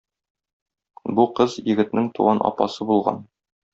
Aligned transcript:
Бу 1.19 1.25
кыз 1.41 1.57
егетнең 1.73 2.07
туган 2.17 2.43
апасы 2.51 2.89
булган. 2.93 3.21